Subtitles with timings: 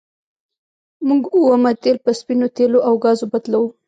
[1.07, 3.67] موږ اومه تیل په سپینو تیلو او ګازو بدلوو.